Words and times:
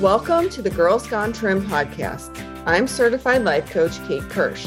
Welcome 0.00 0.50
to 0.50 0.60
the 0.60 0.68
Girls 0.68 1.06
Gone 1.06 1.32
Trim 1.32 1.62
podcast. 1.62 2.38
I'm 2.66 2.86
certified 2.86 3.44
life 3.44 3.70
coach 3.70 3.98
Kate 4.06 4.28
Kirsch. 4.28 4.66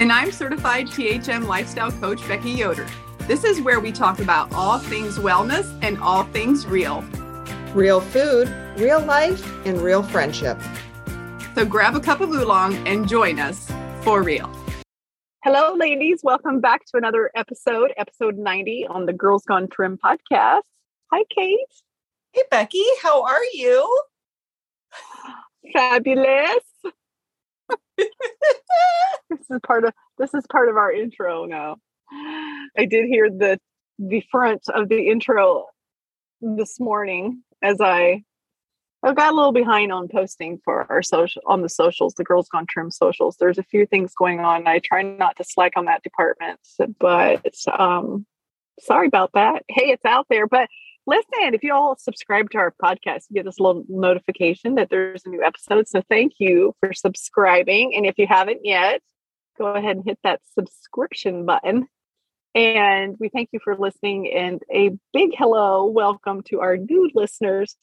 And 0.00 0.10
I'm 0.10 0.32
certified 0.32 0.88
THM 0.88 1.46
lifestyle 1.46 1.92
coach 1.92 2.26
Becky 2.26 2.50
Yoder. 2.50 2.84
This 3.28 3.44
is 3.44 3.60
where 3.60 3.78
we 3.78 3.92
talk 3.92 4.18
about 4.18 4.52
all 4.52 4.80
things 4.80 5.16
wellness 5.16 5.78
and 5.80 5.96
all 5.98 6.24
things 6.24 6.66
real. 6.66 7.02
Real 7.72 8.00
food, 8.00 8.52
real 8.76 8.98
life, 8.98 9.48
and 9.64 9.80
real 9.80 10.02
friendship. 10.02 10.60
So 11.54 11.64
grab 11.64 11.94
a 11.94 12.00
cup 12.00 12.20
of 12.20 12.30
oolong 12.30 12.84
and 12.84 13.08
join 13.08 13.38
us 13.38 13.70
for 14.02 14.24
real. 14.24 14.50
Hello, 15.44 15.74
ladies. 15.74 16.22
Welcome 16.24 16.60
back 16.60 16.84
to 16.86 16.96
another 16.96 17.30
episode, 17.36 17.92
episode 17.96 18.36
90 18.36 18.88
on 18.88 19.06
the 19.06 19.12
Girls 19.12 19.44
Gone 19.44 19.68
Trim 19.68 20.00
podcast. 20.04 20.62
Hi, 21.12 21.22
Kate. 21.32 21.60
Hey, 22.32 22.42
Becky. 22.50 22.84
How 23.04 23.22
are 23.22 23.44
you? 23.54 24.02
Fabulous. 25.72 26.64
this 27.96 28.08
is 29.50 29.60
part 29.66 29.84
of 29.84 29.92
this 30.18 30.32
is 30.34 30.44
part 30.50 30.68
of 30.68 30.76
our 30.76 30.92
intro 30.92 31.44
now. 31.44 31.76
I 32.10 32.86
did 32.88 33.06
hear 33.06 33.28
the 33.30 33.58
the 33.98 34.22
front 34.30 34.62
of 34.74 34.88
the 34.88 35.08
intro 35.08 35.66
this 36.40 36.78
morning 36.78 37.42
as 37.62 37.80
I 37.80 38.22
I 39.02 39.12
got 39.14 39.32
a 39.32 39.36
little 39.36 39.52
behind 39.52 39.92
on 39.92 40.08
posting 40.08 40.58
for 40.64 40.86
our 40.90 41.02
social 41.02 41.42
on 41.46 41.62
the 41.62 41.68
socials, 41.68 42.14
the 42.14 42.24
Girls 42.24 42.48
Gone 42.48 42.66
Trim 42.68 42.90
socials. 42.90 43.36
There's 43.38 43.58
a 43.58 43.62
few 43.62 43.86
things 43.86 44.12
going 44.14 44.40
on. 44.40 44.66
I 44.66 44.80
try 44.80 45.02
not 45.02 45.36
to 45.36 45.44
slack 45.44 45.72
on 45.76 45.84
that 45.84 46.02
department, 46.02 46.60
but 46.98 47.54
um 47.78 48.26
sorry 48.80 49.08
about 49.08 49.32
that. 49.34 49.64
Hey, 49.68 49.90
it's 49.90 50.04
out 50.04 50.26
there, 50.30 50.46
but 50.46 50.68
listen, 51.08 51.54
if 51.54 51.64
you 51.64 51.72
all 51.72 51.96
subscribe 51.96 52.50
to 52.50 52.58
our 52.58 52.74
podcast, 52.82 53.24
you 53.30 53.36
get 53.36 53.46
this 53.46 53.58
little 53.58 53.82
notification 53.88 54.74
that 54.74 54.90
there's 54.90 55.24
a 55.24 55.30
new 55.30 55.42
episode. 55.42 55.88
So 55.88 56.02
thank 56.10 56.34
you 56.38 56.74
for 56.80 56.92
subscribing. 56.92 57.94
And 57.96 58.04
if 58.04 58.18
you 58.18 58.26
haven't 58.26 58.60
yet, 58.62 59.00
go 59.56 59.68
ahead 59.68 59.96
and 59.96 60.04
hit 60.04 60.18
that 60.22 60.42
subscription 60.54 61.46
button. 61.46 61.86
And 62.54 63.16
we 63.18 63.30
thank 63.30 63.48
you 63.52 63.60
for 63.64 63.74
listening. 63.74 64.30
And 64.34 64.62
a 64.70 64.90
big 65.14 65.30
hello, 65.36 65.86
welcome 65.86 66.42
to 66.48 66.60
our 66.60 66.76
new 66.76 67.10
listeners. 67.14 67.74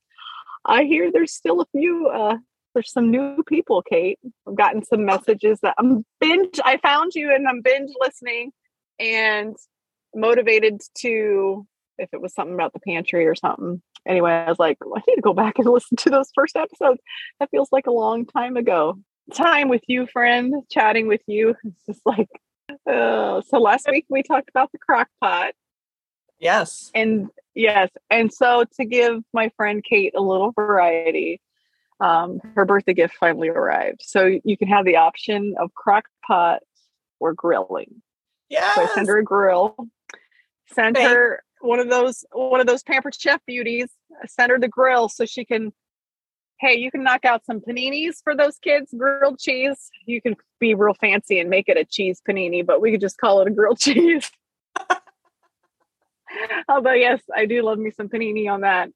I 0.64 0.84
hear 0.84 1.12
there's 1.12 1.34
still 1.34 1.62
a 1.62 1.66
few, 1.72 2.08
uh, 2.08 2.38
there's 2.76 2.92
some 2.92 3.10
new 3.10 3.42
people, 3.48 3.82
Kate. 3.82 4.20
I've 4.48 4.56
gotten 4.56 4.86
some 4.86 5.04
messages 5.04 5.60
that 5.64 5.74
I'm 5.80 6.06
binge, 6.22 6.60
I 6.64 6.78
found 6.78 7.16
you 7.16 7.34
and 7.34 7.48
I'm 7.48 7.62
binge 7.62 7.92
listening 8.00 8.52
and 9.00 9.56
motivated 10.14 10.82
to 11.00 11.66
if 11.98 12.10
it 12.14 12.22
was 12.22 12.34
something 12.34 12.54
about 12.54 12.74
the 12.74 12.80
pantry 12.80 13.26
or 13.26 13.36
something. 13.36 13.82
Anyway, 14.08 14.32
I 14.32 14.50
was 14.50 14.60
like, 14.60 14.78
well, 14.84 14.98
I 14.98 15.04
need 15.08 15.16
to 15.16 15.22
go 15.22 15.34
back 15.34 15.58
and 15.58 15.68
listen 15.72 15.98
to 15.98 16.10
those 16.10 16.30
first 16.36 16.56
episodes. 16.56 17.02
That 17.40 17.50
feels 17.52 17.70
like 17.72 17.88
a 17.88 17.92
long 17.92 18.26
time 18.26 18.58
ago. 18.58 19.00
Time 19.34 19.70
with 19.70 19.82
you, 19.88 20.08
friend, 20.08 20.54
chatting 20.70 21.08
with 21.08 21.22
you. 21.28 21.56
It's 21.64 21.86
just 21.88 22.02
like, 22.06 22.30
uh, 22.90 23.42
so 23.48 23.60
last 23.60 23.88
week 23.90 24.06
we 24.10 24.24
talked 24.24 24.50
about 24.50 24.72
the 24.72 24.78
crock 24.78 25.08
pot. 25.22 25.54
Yes. 26.40 26.92
And 26.94 27.30
yes. 27.54 27.90
And 28.10 28.32
so 28.32 28.66
to 28.78 28.86
give 28.86 29.24
my 29.34 29.52
friend 29.56 29.84
Kate 29.84 30.14
a 30.16 30.22
little 30.22 30.52
variety, 30.52 31.42
um, 32.00 32.40
her 32.56 32.66
birthday 32.66 32.94
gift 32.94 33.16
finally 33.16 33.50
arrived. 33.50 34.02
So 34.02 34.40
you 34.44 34.58
can 34.58 34.68
have 34.68 34.86
the 34.86 34.98
option 34.98 35.56
of 35.58 35.74
crock 35.74 36.06
pot 36.28 36.62
or 37.20 37.34
grilling. 37.34 38.02
Yeah. 38.50 38.74
So 38.76 38.84
I 38.84 38.88
send 38.88 39.08
her 39.08 39.18
a 39.18 39.24
grill. 39.24 39.76
Send 40.74 40.98
Thank- 40.98 41.10
her 41.10 41.44
one 41.66 41.80
of 41.80 41.90
those 41.90 42.26
one 42.32 42.60
of 42.60 42.68
those 42.68 42.84
pampered 42.84 43.16
chef 43.16 43.42
beauties 43.46 43.90
uh, 44.22 44.28
send 44.28 44.52
her 44.52 44.60
the 44.60 44.68
grill 44.68 45.10
so 45.10 45.26
she 45.26 45.46
can 45.46 45.74
hey 46.60 46.78
you 46.78 46.92
can 46.92 47.04
knock 47.04 47.26
out 47.26 47.46
some 47.46 47.60
paninis 47.60 48.22
for 48.24 48.36
those 48.36 48.58
kids 48.60 48.94
grilled 48.98 49.40
cheese. 49.40 49.90
You 50.06 50.22
can 50.22 50.36
be 50.60 50.74
real 50.74 50.94
fancy 50.94 51.40
and 51.40 51.50
make 51.50 51.68
it 51.68 51.78
a 51.78 51.86
cheese 51.86 52.22
panini 52.28 52.66
but 52.66 52.82
we 52.82 52.92
could 52.92 53.02
just 53.02 53.18
call 53.18 53.42
it 53.42 53.48
a 53.48 53.52
grilled 53.52 53.80
cheese. 53.88 54.30
Although 56.70 56.94
yes 56.94 57.22
i 57.36 57.46
do 57.46 57.62
love 57.62 57.80
me 57.80 57.92
some 57.92 58.10
panini 58.10 58.50
on 58.50 58.62
that. 58.62 58.90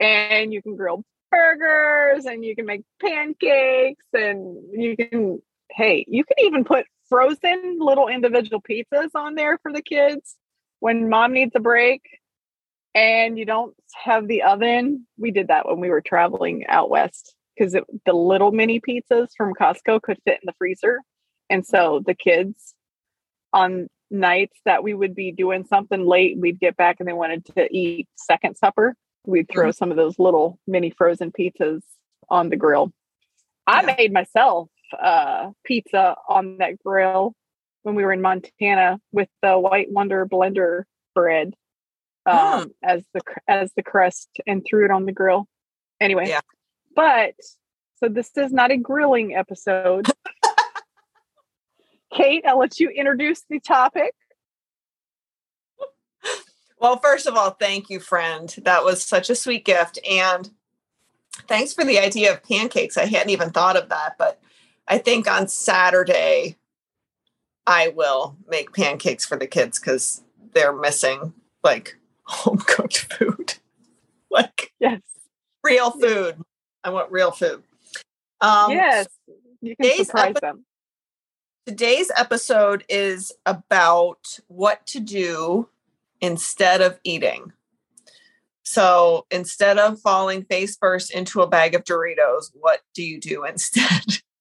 And 0.00 0.52
you 0.52 0.62
can 0.62 0.76
grill 0.76 1.04
burgers 1.30 2.26
and 2.26 2.44
you 2.44 2.54
can 2.54 2.66
make 2.66 2.82
pancakes 3.00 4.04
and 4.12 4.56
you 4.72 4.96
can 4.96 5.40
hey 5.70 6.04
you 6.06 6.24
can 6.24 6.36
even 6.40 6.64
put 6.64 6.86
frozen 7.08 7.78
little 7.78 8.08
individual 8.08 8.60
pizzas 8.60 9.10
on 9.14 9.34
there 9.34 9.58
for 9.58 9.72
the 9.72 9.82
kids 9.82 10.36
when 10.82 11.08
mom 11.08 11.32
needs 11.32 11.52
a 11.54 11.60
break 11.60 12.02
and 12.92 13.38
you 13.38 13.44
don't 13.44 13.72
have 14.04 14.26
the 14.26 14.42
oven. 14.42 15.06
We 15.16 15.30
did 15.30 15.46
that 15.46 15.64
when 15.64 15.78
we 15.78 15.90
were 15.90 16.00
traveling 16.00 16.66
out 16.66 16.90
west 16.90 17.36
because 17.56 17.76
the 18.04 18.12
little 18.12 18.50
mini 18.50 18.80
pizzas 18.80 19.28
from 19.36 19.54
Costco 19.54 20.02
could 20.02 20.18
fit 20.24 20.40
in 20.42 20.46
the 20.46 20.54
freezer. 20.58 21.00
And 21.48 21.64
so 21.64 22.02
the 22.04 22.14
kids 22.16 22.74
on 23.52 23.86
nights 24.10 24.58
that 24.64 24.82
we 24.82 24.92
would 24.92 25.14
be 25.14 25.30
doing 25.30 25.64
something 25.66 26.04
late, 26.04 26.36
we'd 26.36 26.58
get 26.58 26.76
back 26.76 26.96
and 26.98 27.08
they 27.08 27.12
wanted 27.12 27.44
to 27.54 27.68
eat 27.72 28.08
second 28.16 28.56
supper. 28.56 28.96
We'd 29.24 29.48
throw 29.48 29.70
some 29.70 29.92
of 29.92 29.96
those 29.96 30.18
little 30.18 30.58
mini 30.66 30.90
frozen 30.90 31.30
pizzas 31.30 31.82
on 32.28 32.48
the 32.48 32.56
grill. 32.56 32.92
I 33.68 33.82
Yeah. 33.82 33.94
made 33.96 34.12
myself 34.12 34.68
uh, 35.00 35.50
pizza 35.64 36.16
on 36.28 36.58
that 36.58 36.82
grill 36.84 37.36
when 37.82 37.94
we 37.94 38.04
were 38.04 38.12
in 38.12 38.20
Montana 38.22 39.00
with 39.12 39.28
the 39.42 39.58
White 39.58 39.90
Wonder 39.90 40.26
blender 40.26 40.84
bread 41.14 41.54
um, 42.26 42.72
as 42.82 43.04
the 43.12 43.20
as 43.48 43.72
the 43.76 43.82
crust 43.82 44.28
and 44.46 44.64
threw 44.64 44.84
it 44.84 44.90
on 44.90 45.06
the 45.06 45.12
grill. 45.12 45.46
Anyway, 46.00 46.28
Yeah. 46.28 46.40
but 46.94 47.34
so 47.96 48.08
this 48.08 48.30
is 48.36 48.52
not 48.52 48.70
a 48.70 48.76
grilling 48.76 49.34
episode. 49.34 50.06
Kate, 52.14 52.44
I'll 52.46 52.58
let 52.58 52.78
you 52.80 52.90
introduce 52.90 53.42
the 53.48 53.60
topic. 53.60 54.14
Well, 56.78 56.98
first 56.98 57.26
of 57.28 57.36
all, 57.36 57.50
thank 57.50 57.90
you, 57.90 58.00
friend. 58.00 58.52
That 58.64 58.84
was 58.84 59.02
such 59.02 59.30
a 59.30 59.36
sweet 59.36 59.64
gift. 59.64 60.00
And 60.08 60.50
thanks 61.46 61.72
for 61.72 61.84
the 61.84 61.98
idea 62.00 62.32
of 62.32 62.42
pancakes. 62.42 62.96
I 62.96 63.06
hadn't 63.06 63.30
even 63.30 63.50
thought 63.50 63.76
of 63.76 63.88
that, 63.90 64.16
but 64.18 64.40
I 64.88 64.98
think 64.98 65.30
on 65.30 65.46
Saturday, 65.46 66.56
I 67.66 67.88
will 67.88 68.36
make 68.48 68.72
pancakes 68.72 69.24
for 69.24 69.36
the 69.36 69.46
kids 69.46 69.78
because 69.78 70.22
they're 70.52 70.72
missing 70.72 71.34
like 71.62 71.96
home 72.24 72.58
cooked 72.58 73.12
food, 73.12 73.54
like 74.30 74.72
Yes, 74.80 75.00
real 75.62 75.90
food. 75.90 76.36
I 76.84 76.90
want 76.90 77.12
real 77.12 77.30
food. 77.30 77.62
Um, 78.40 78.72
yes, 78.72 79.06
you 79.60 79.76
can 79.76 80.04
surprise 80.04 80.30
epi- 80.30 80.40
them. 80.40 80.64
Today's 81.66 82.10
episode 82.16 82.84
is 82.88 83.32
about 83.46 84.40
what 84.48 84.84
to 84.88 84.98
do 84.98 85.68
instead 86.20 86.80
of 86.80 86.98
eating. 87.04 87.52
So 88.64 89.26
instead 89.30 89.78
of 89.78 90.00
falling 90.00 90.44
face 90.44 90.76
first 90.76 91.12
into 91.12 91.40
a 91.40 91.46
bag 91.46 91.74
of 91.74 91.84
Doritos, 91.84 92.50
what 92.54 92.80
do 92.94 93.02
you 93.04 93.20
do 93.20 93.44
instead? 93.44 94.22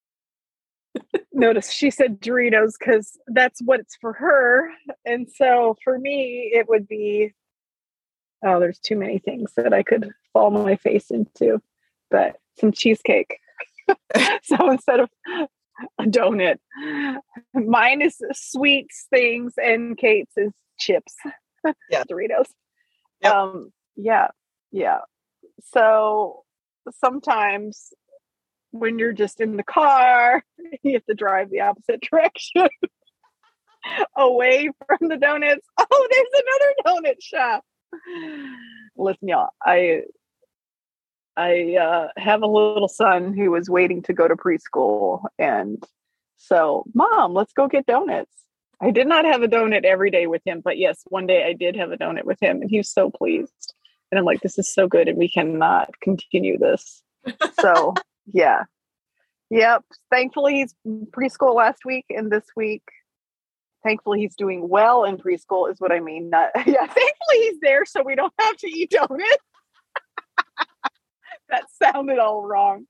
Notice 1.41 1.72
she 1.72 1.90
said 1.90 2.22
Doritos 2.22 2.74
because 2.78 3.18
that's 3.25 3.63
what 3.63 3.79
it's 3.79 3.96
for 3.96 4.13
her, 4.13 4.69
and 5.06 5.28
so 5.28 5.75
for 5.84 5.97
me, 5.97 6.52
it 6.53 6.69
would 6.69 6.88
be. 6.88 7.34
Oh, 8.46 8.59
there's 8.59 8.78
too 8.78 8.96
many 8.96 9.18
things 9.18 9.51
that 9.57 9.74
I 9.74 9.81
could 9.81 10.12
fall 10.34 10.51
my 10.51 10.75
face 10.75 11.09
into, 11.09 11.59
but 12.12 12.35
some 12.59 12.72
cheesecake. 12.72 13.40
so 14.44 14.69
instead 14.69 15.00
of 15.00 15.09
a 15.97 16.03
donut, 16.03 16.57
mine 17.56 18.03
is 18.03 18.22
sweets 18.34 19.07
things, 19.09 19.53
and 19.57 19.97
Kate's 19.97 20.38
is 20.38 20.51
chips. 20.80 21.16
Yeah. 21.90 22.03
Doritos. 22.12 22.51
Yep. 23.24 23.34
Um, 23.34 23.72
yeah, 23.96 24.28
yeah. 24.72 25.00
So 25.74 26.44
sometimes 27.00 27.94
when 28.71 29.00
you're 29.00 29.13
just 29.13 29.42
in 29.42 29.57
the 29.57 29.63
car, 29.63 30.44
you 30.83 30.94
have 30.94 31.06
to 31.06 31.13
drive 31.13 31.50
the 31.50 31.62
opposite 31.62 32.01
direction 32.12 32.68
away 34.15 34.69
from 34.88 35.09
the 35.09 35.18
donuts. 35.18 35.68
Oh, 35.77 36.07
there's 36.12 36.44
another 36.44 37.01
donut 37.01 37.21
shop. 37.21 37.63
Listen, 38.95 39.27
y'all, 39.27 39.50
I 39.63 40.03
I 41.35 41.75
uh, 41.75 42.07
have 42.18 42.41
a 42.41 42.47
little 42.47 42.88
son 42.88 43.33
who 43.33 43.51
was 43.51 43.69
waiting 43.69 44.01
to 44.03 44.13
go 44.13 44.27
to 44.27 44.35
preschool, 44.35 45.23
and 45.39 45.83
so, 46.38 46.85
mom, 46.94 47.33
let's 47.33 47.53
go 47.53 47.68
get 47.68 47.85
donuts. 47.85 48.35
I 48.81 48.91
did 48.91 49.07
not 49.07 49.25
have 49.25 49.44
a 49.44 49.47
donut 49.47 49.85
every 49.85 50.09
day 50.09 50.25
with 50.25 50.41
him, 50.45 50.62
but 50.63 50.77
yes, 50.77 51.01
one 51.06 51.27
day 51.27 51.45
I 51.45 51.53
did 51.53 51.75
have 51.75 51.91
a 51.91 51.97
donut 51.97 52.23
with 52.23 52.41
him, 52.41 52.62
and 52.62 52.69
he 52.69 52.77
was 52.77 52.89
so 52.89 53.12
pleased. 53.12 53.73
And 54.12 54.18
I'm 54.18 54.25
like, 54.25 54.41
this 54.41 54.57
is 54.57 54.73
so 54.73 54.88
good, 54.88 55.07
and 55.07 55.18
we 55.18 55.29
cannot 55.29 55.91
continue 56.01 56.57
this. 56.57 57.03
So, 57.59 57.94
yeah. 58.33 58.63
Yep. 59.51 59.83
Thankfully, 60.09 60.53
he's 60.56 60.74
preschool 61.12 61.53
last 61.56 61.80
week, 61.86 62.06
and 62.09 62.31
this 62.31 62.45
week, 62.56 62.83
thankfully, 63.83 64.21
he's 64.21 64.36
doing 64.36 64.68
well 64.69 65.03
in 65.03 65.18
preschool, 65.18 65.69
is 65.69 65.75
what 65.80 65.92
I 65.92 66.00
mean. 66.00 66.30
Not, 66.30 66.51
yeah, 66.56 66.63
thankfully, 66.88 67.38
he's 67.38 67.59
there, 67.62 67.86
so 67.86 68.01
we 68.01 68.15
don't 68.15 68.33
have 68.39 68.56
to 68.57 68.68
eat 68.68 68.92
donuts. 68.92 69.38
that 71.50 71.63
sounded 71.83 72.18
all 72.18 72.45
wrong. 72.48 72.86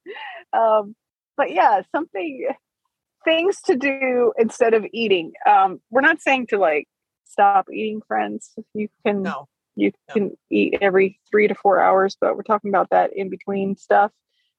Um, 0.54 0.96
but 1.36 1.52
yeah, 1.52 1.82
something 1.96 2.48
things 3.26 3.60
to 3.66 3.76
do 3.76 4.32
instead 4.38 4.76
of 4.76 4.86
eating. 4.94 5.34
Um, 5.48 5.82
we're 5.90 6.02
not 6.02 6.22
saying 6.22 6.48
to 6.48 6.60
like 6.60 6.88
stop 7.26 7.68
eating, 7.74 8.02
friends. 8.08 8.52
You 8.76 8.88
can 9.04 9.24
No. 9.24 9.48
you 9.76 9.92
No. 10.10 10.14
can 10.14 10.38
eat 10.52 10.78
every 10.80 11.20
three 11.32 11.48
to 11.48 11.56
four 11.56 11.80
hours, 11.80 12.16
but 12.22 12.36
we're 12.36 12.44
talking 12.44 12.70
about 12.70 12.90
that 12.92 13.14
in 13.16 13.30
between 13.30 13.76
stuff 13.76 14.12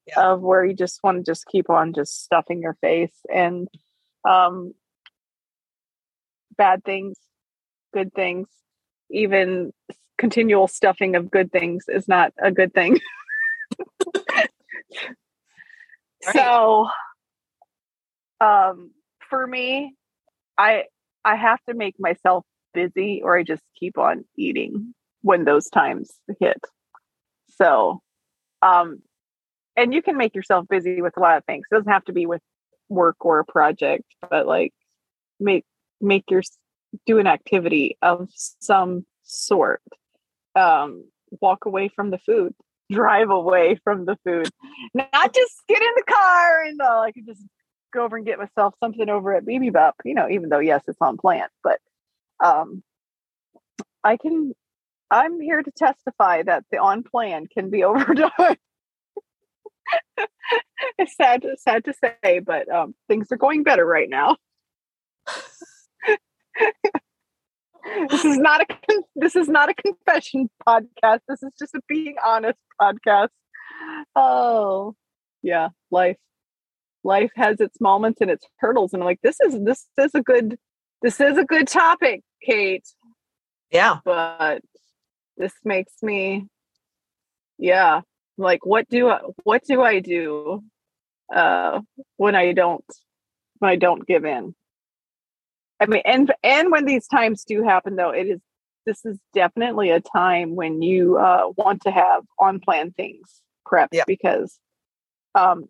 Yeah. 0.07 0.31
of 0.33 0.41
where 0.41 0.65
you 0.65 0.73
just 0.73 1.01
want 1.03 1.17
to 1.17 1.23
just 1.23 1.45
keep 1.45 1.69
on 1.69 1.93
just 1.93 2.23
stuffing 2.23 2.61
your 2.61 2.75
face 2.81 3.15
and 3.33 3.69
um 4.27 4.73
bad 6.57 6.83
things, 6.83 7.17
good 7.93 8.13
things, 8.13 8.47
even 9.09 9.71
continual 10.17 10.67
stuffing 10.67 11.15
of 11.15 11.31
good 11.31 11.51
things 11.51 11.85
is 11.87 12.07
not 12.07 12.33
a 12.41 12.51
good 12.51 12.73
thing. 12.73 12.99
Right. 16.25 16.35
So 16.35 16.87
um 18.39 18.91
for 19.29 19.45
me, 19.45 19.93
I 20.57 20.85
I 21.25 21.35
have 21.35 21.59
to 21.67 21.73
make 21.75 21.95
myself 21.99 22.45
busy 22.73 23.21
or 23.23 23.37
I 23.37 23.43
just 23.43 23.63
keep 23.77 23.97
on 23.97 24.25
eating 24.37 24.93
when 25.21 25.43
those 25.45 25.67
times 25.69 26.11
hit. 26.39 26.61
So 27.57 28.01
um 28.61 29.01
and 29.75 29.93
you 29.93 30.01
can 30.01 30.17
make 30.17 30.35
yourself 30.35 30.67
busy 30.67 31.01
with 31.01 31.17
a 31.17 31.19
lot 31.19 31.37
of 31.37 31.45
things. 31.45 31.65
It 31.71 31.75
doesn't 31.75 31.91
have 31.91 32.05
to 32.05 32.13
be 32.13 32.25
with 32.25 32.41
work 32.89 33.17
or 33.21 33.39
a 33.39 33.45
project, 33.45 34.03
but 34.29 34.45
like 34.47 34.73
make 35.39 35.65
make 36.01 36.29
your 36.29 36.41
do 37.05 37.19
an 37.19 37.27
activity 37.27 37.97
of 38.01 38.29
some 38.35 39.05
sort. 39.23 39.81
Um 40.55 41.05
walk 41.41 41.65
away 41.65 41.89
from 41.89 42.11
the 42.11 42.19
food, 42.19 42.53
drive 42.91 43.29
away 43.29 43.79
from 43.83 44.05
the 44.05 44.17
food. 44.23 44.49
Not 44.93 45.33
just 45.33 45.63
get 45.67 45.81
in 45.81 45.91
the 45.95 46.03
car 46.03 46.63
and 46.63 46.81
uh, 46.81 46.99
I 46.99 47.11
could 47.11 47.25
just 47.25 47.43
go 47.93 48.03
over 48.03 48.17
and 48.17 48.25
get 48.25 48.39
myself 48.39 48.73
something 48.79 49.07
over 49.09 49.35
at 49.35 49.45
BB 49.45 49.71
Bop, 49.73 49.95
you 50.03 50.15
know, 50.15 50.27
even 50.29 50.49
though 50.49 50.59
yes, 50.59 50.81
it's 50.87 51.01
on 51.01 51.17
plan, 51.17 51.47
but 51.63 51.79
um 52.43 52.83
I 54.03 54.17
can 54.17 54.53
I'm 55.09 55.39
here 55.39 55.61
to 55.61 55.71
testify 55.71 56.41
that 56.43 56.65
the 56.71 56.79
on 56.79 57.03
plan 57.03 57.45
can 57.47 57.69
be 57.69 57.83
overdone. 57.83 58.57
it's 60.97 61.15
sad 61.15 61.41
to, 61.43 61.55
sad 61.57 61.85
to 61.85 61.93
say, 61.93 62.39
but 62.39 62.69
um, 62.69 62.95
things 63.07 63.31
are 63.31 63.37
going 63.37 63.63
better 63.63 63.85
right 63.85 64.09
now. 64.09 64.37
this 68.09 68.25
is 68.25 68.37
not 68.37 68.61
a 68.61 68.65
con- 68.65 69.03
this 69.15 69.35
is 69.35 69.47
not 69.47 69.69
a 69.69 69.73
confession 69.73 70.49
podcast. 70.67 71.19
This 71.27 71.43
is 71.43 71.51
just 71.59 71.75
a 71.75 71.81
being 71.87 72.15
honest 72.25 72.59
podcast. 72.81 73.29
Oh, 74.15 74.95
yeah, 75.41 75.69
life 75.91 76.17
life 77.03 77.31
has 77.35 77.59
its 77.59 77.81
moments 77.81 78.21
and 78.21 78.31
its 78.31 78.45
hurdles, 78.59 78.93
and 78.93 79.03
I'm 79.03 79.07
like, 79.07 79.19
this 79.23 79.37
is 79.41 79.59
this 79.63 79.87
is 79.97 80.11
a 80.15 80.21
good 80.21 80.57
this 81.01 81.19
is 81.19 81.37
a 81.37 81.43
good 81.43 81.67
topic, 81.67 82.21
Kate 82.45 82.87
Yeah. 83.71 83.97
but 84.05 84.61
this 85.37 85.53
makes 85.65 85.93
me 86.01 86.47
yeah 87.57 88.01
like 88.37 88.65
what 88.65 88.87
do 88.89 89.09
I, 89.09 89.19
what 89.43 89.63
do 89.65 89.81
I 89.81 89.99
do 89.99 90.63
uh 91.33 91.81
when 92.17 92.35
I 92.35 92.53
don't 92.53 92.85
when 93.59 93.71
I 93.71 93.75
don't 93.75 94.05
give 94.05 94.25
in? 94.25 94.55
I 95.79 95.85
mean 95.85 96.01
and 96.05 96.33
and 96.43 96.71
when 96.71 96.85
these 96.85 97.07
times 97.07 97.43
do 97.43 97.63
happen 97.63 97.95
though 97.95 98.11
it 98.11 98.27
is 98.27 98.41
this 98.85 99.05
is 99.05 99.17
definitely 99.33 99.89
a 99.91 100.01
time 100.01 100.55
when 100.55 100.81
you 100.81 101.17
uh 101.17 101.51
want 101.55 101.81
to 101.83 101.91
have 101.91 102.23
on 102.39 102.59
plan 102.59 102.91
things 102.91 103.41
prepped 103.67 103.99
because 104.07 104.59
um 105.35 105.65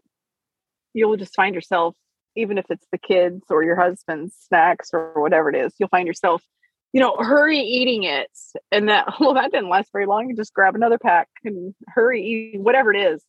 you'll 0.94 1.18
just 1.18 1.36
find 1.36 1.56
yourself 1.56 1.96
even 2.36 2.58
if 2.58 2.66
it's 2.70 2.88
the 2.92 2.98
kids 2.98 3.44
or 3.50 3.64
your 3.64 3.76
husband's 3.76 4.36
snacks 4.48 4.90
or 4.94 5.22
whatever 5.22 5.50
it 5.50 5.56
is 5.56 5.74
you'll 5.80 5.90
find 5.90 6.08
yourself 6.08 6.42
you 6.94 7.02
know, 7.02 7.16
hurry 7.18 7.60
eating 7.60 8.04
it. 8.04 8.30
And 8.72 8.88
that, 8.88 9.16
well, 9.20 9.34
that 9.34 9.52
didn't 9.52 9.70
last 9.70 9.92
very 9.92 10.06
long. 10.06 10.30
You 10.30 10.36
just 10.36 10.54
grab 10.54 10.76
another 10.76 10.98
pack 11.00 11.28
and 11.44 11.76
hurry 11.88 12.24
eat 12.24 12.62
whatever 12.62 12.94
it 12.94 13.00
is. 13.00 13.24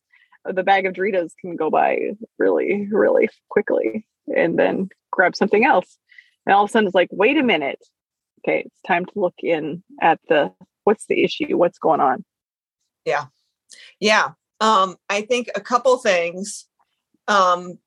Uh, 0.47 0.53
The 0.53 0.63
bag 0.63 0.85
of 0.85 0.93
Doritos 0.93 1.31
can 1.41 1.55
go 1.55 1.69
by 1.69 2.11
really, 2.37 2.87
really 2.91 3.27
quickly 3.49 4.05
and 4.33 4.57
then 4.57 4.89
grab 5.11 5.35
something 5.35 5.65
else. 5.65 5.97
And 6.45 6.55
all 6.55 6.63
of 6.63 6.69
a 6.69 6.71
sudden 6.71 6.87
it's 6.87 6.95
like, 6.95 7.09
wait 7.11 7.37
a 7.37 7.43
minute. 7.43 7.83
Okay, 8.47 8.63
it's 8.65 8.81
time 8.87 9.05
to 9.05 9.11
look 9.15 9.33
in 9.39 9.83
at 10.01 10.19
the 10.29 10.53
what's 10.83 11.07
the 11.07 11.23
issue? 11.23 11.57
What's 11.57 11.79
going 11.79 11.99
on? 11.99 12.23
Yeah. 13.03 13.25
Yeah. 13.99 14.29
Um, 14.61 14.97
I 15.09 15.21
think 15.21 15.49
a 15.55 15.61
couple 15.61 15.97
things. 15.97 16.67
Um, 17.27 17.79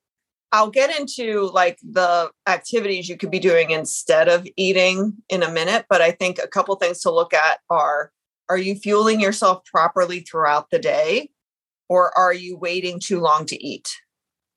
I'll 0.51 0.71
get 0.71 0.99
into 0.99 1.51
like 1.53 1.79
the 1.83 2.31
activities 2.47 3.09
you 3.09 3.17
could 3.17 3.31
be 3.31 3.39
doing 3.39 3.71
instead 3.71 4.29
of 4.29 4.47
eating 4.57 5.15
in 5.29 5.43
a 5.43 5.51
minute, 5.51 5.87
but 5.91 6.01
I 6.01 6.13
think 6.13 6.39
a 6.39 6.49
couple 6.49 6.75
things 6.77 7.01
to 7.01 7.11
look 7.11 7.35
at 7.35 7.61
are 7.69 8.13
are 8.49 8.57
you 8.59 8.75
fueling 8.77 9.21
yourself 9.21 9.63
properly 9.67 10.21
throughout 10.21 10.71
the 10.71 10.79
day 10.79 11.31
or 11.89 12.17
are 12.17 12.33
you 12.33 12.57
waiting 12.57 12.99
too 12.99 13.21
long 13.21 13.45
to 13.47 13.63
eat? 13.63 13.91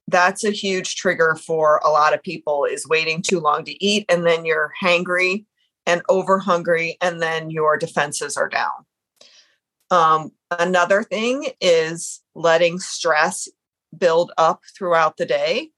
That's 0.08 0.46
a 0.46 0.52
huge 0.52 0.96
trigger 0.96 1.36
for 1.36 1.82
a 1.84 1.90
lot 1.90 2.14
of 2.14 2.24
people 2.24 2.66
is 2.66 2.88
waiting 2.88 3.22
too 3.22 3.42
long 3.42 3.66
to 3.66 3.86
eat 3.86 4.06
and 4.08 4.26
then 4.26 4.46
you're 4.46 4.72
hangry 4.82 5.46
and 5.86 6.02
over 6.08 6.40
hungry 6.40 6.98
and 7.02 7.22
then 7.22 7.50
your 7.50 7.78
defenses 7.78 8.38
are 8.38 8.50
down. 8.50 8.86
Um, 9.90 10.32
another 10.58 11.04
thing 11.04 11.50
is 11.60 12.22
letting 12.34 12.80
stress 12.80 13.50
build 13.98 14.32
up 14.38 14.62
throughout 14.78 15.18
the 15.18 15.26
day. 15.26 15.72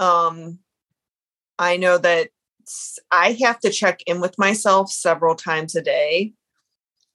Um, 0.00 0.58
I 1.58 1.76
know 1.76 1.98
that 1.98 2.30
I 3.12 3.32
have 3.42 3.60
to 3.60 3.70
check 3.70 4.02
in 4.06 4.20
with 4.20 4.38
myself 4.38 4.90
several 4.90 5.34
times 5.34 5.76
a 5.76 5.82
day 5.82 6.32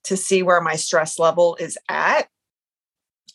to 0.04 0.16
see 0.16 0.42
where 0.42 0.60
my 0.60 0.76
stress 0.76 1.18
level 1.18 1.56
is 1.60 1.76
at 1.88 2.28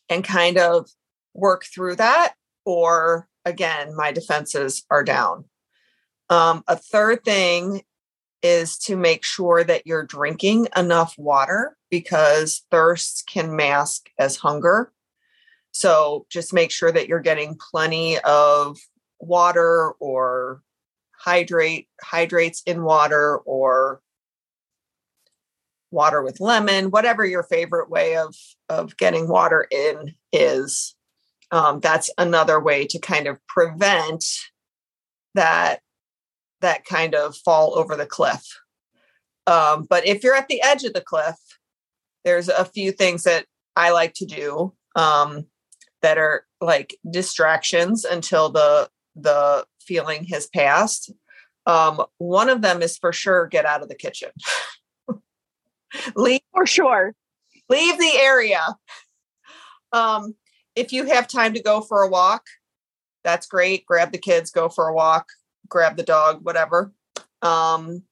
and 0.09 0.23
kind 0.23 0.57
of 0.57 0.89
work 1.33 1.65
through 1.65 1.97
that. 1.97 2.33
Or 2.65 3.27
again, 3.45 3.95
my 3.95 4.11
defenses 4.11 4.83
are 4.89 5.03
down. 5.03 5.45
Um, 6.29 6.63
a 6.67 6.77
third 6.77 7.25
thing 7.25 7.81
is 8.41 8.77
to 8.77 8.95
make 8.95 9.23
sure 9.23 9.63
that 9.63 9.85
you're 9.85 10.05
drinking 10.05 10.67
enough 10.75 11.15
water 11.17 11.77
because 11.89 12.63
thirst 12.71 13.27
can 13.27 13.55
mask 13.55 14.09
as 14.17 14.37
hunger. 14.37 14.93
So 15.71 16.25
just 16.29 16.53
make 16.53 16.71
sure 16.71 16.91
that 16.91 17.07
you're 17.07 17.19
getting 17.19 17.57
plenty 17.71 18.17
of 18.19 18.77
water 19.21 19.91
or 19.99 20.61
hydrate 21.17 21.87
hydrates 22.01 22.63
in 22.65 22.83
water 22.83 23.37
or 23.45 24.01
water 25.91 26.23
with 26.23 26.39
lemon 26.39 26.89
whatever 26.89 27.25
your 27.25 27.43
favorite 27.43 27.89
way 27.89 28.15
of 28.15 28.35
of 28.69 28.97
getting 28.97 29.27
water 29.27 29.67
in 29.69 30.15
is 30.31 30.95
um, 31.51 31.81
that's 31.81 32.09
another 32.17 32.61
way 32.61 32.87
to 32.87 32.97
kind 32.97 33.27
of 33.27 33.37
prevent 33.47 34.23
that 35.35 35.81
that 36.61 36.85
kind 36.85 37.13
of 37.13 37.35
fall 37.35 37.77
over 37.77 37.97
the 37.97 38.05
cliff. 38.05 38.45
Um, 39.47 39.85
but 39.89 40.07
if 40.07 40.23
you're 40.23 40.35
at 40.35 40.47
the 40.47 40.61
edge 40.61 40.83
of 40.83 40.93
the 40.93 41.01
cliff 41.01 41.35
there's 42.23 42.49
a 42.49 42.65
few 42.65 42.91
things 42.91 43.23
that 43.23 43.45
i 43.75 43.91
like 43.91 44.13
to 44.13 44.25
do 44.25 44.73
um, 44.95 45.45
that 46.01 46.17
are 46.17 46.45
like 46.59 46.95
distractions 47.09 48.05
until 48.05 48.49
the 48.49 48.89
the 49.21 49.65
feeling 49.81 50.25
has 50.25 50.47
passed 50.47 51.11
um, 51.67 52.03
one 52.17 52.49
of 52.49 52.61
them 52.61 52.81
is 52.81 52.97
for 52.97 53.13
sure 53.13 53.47
get 53.47 53.65
out 53.65 53.81
of 53.81 53.89
the 53.89 53.95
kitchen 53.95 54.31
leave 56.15 56.41
For 56.53 56.65
sure. 56.65 57.13
leave 57.69 57.97
the 57.97 58.13
area. 58.17 58.61
Um, 59.91 60.35
if 60.75 60.93
you 60.93 61.05
have 61.05 61.27
time 61.27 61.53
to 61.53 61.61
go 61.61 61.81
for 61.81 62.01
a 62.01 62.09
walk, 62.09 62.45
that's 63.23 63.47
great. 63.47 63.85
Grab 63.85 64.11
the 64.11 64.17
kids, 64.17 64.51
go 64.51 64.69
for 64.69 64.87
a 64.87 64.93
walk, 64.93 65.27
grab 65.67 65.97
the 65.97 66.03
dog, 66.03 66.39
whatever. 66.43 66.93
Um, 67.41 68.03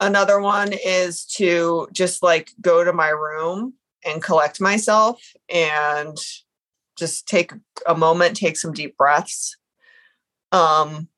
another 0.00 0.40
one 0.40 0.72
is 0.72 1.24
to 1.36 1.88
just 1.92 2.22
like 2.22 2.50
go 2.60 2.84
to 2.84 2.92
my 2.92 3.08
room 3.08 3.74
and 4.04 4.22
collect 4.22 4.60
myself 4.60 5.20
and 5.48 6.16
just 6.98 7.26
take 7.26 7.52
a 7.86 7.94
moment, 7.94 8.36
take 8.36 8.56
some 8.56 8.72
deep 8.72 8.96
breaths. 8.96 9.56
Um, 10.52 11.08